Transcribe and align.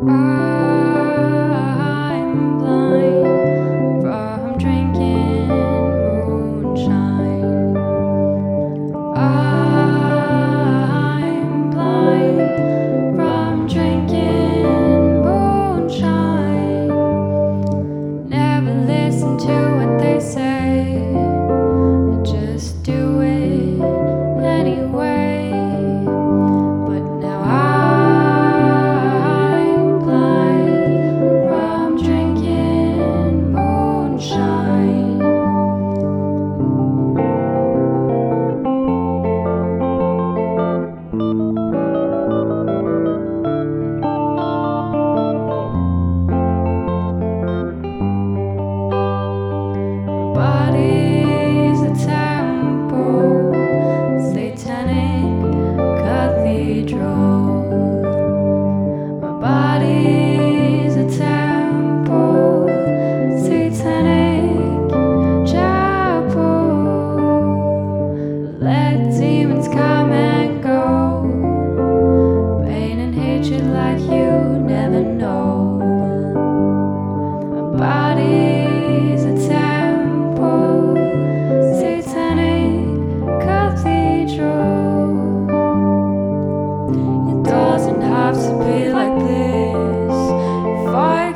Mm. 0.00 0.69